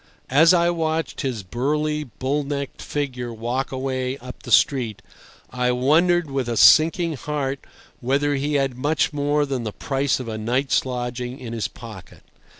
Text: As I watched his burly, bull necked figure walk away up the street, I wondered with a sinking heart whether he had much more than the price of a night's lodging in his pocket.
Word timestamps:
As 0.31 0.51
I 0.51 0.71
watched 0.71 1.21
his 1.21 1.43
burly, 1.43 2.05
bull 2.05 2.43
necked 2.43 2.81
figure 2.81 3.31
walk 3.31 3.71
away 3.71 4.17
up 4.17 4.41
the 4.41 4.51
street, 4.51 4.99
I 5.51 5.71
wondered 5.71 6.31
with 6.31 6.49
a 6.49 6.57
sinking 6.57 7.13
heart 7.13 7.59
whether 7.99 8.33
he 8.33 8.55
had 8.55 8.75
much 8.75 9.13
more 9.13 9.45
than 9.45 9.63
the 9.63 9.71
price 9.71 10.19
of 10.19 10.27
a 10.27 10.39
night's 10.39 10.87
lodging 10.87 11.37
in 11.39 11.53
his 11.53 11.67
pocket. 11.67 12.23